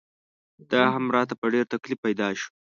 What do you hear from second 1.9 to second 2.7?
پیدا شو.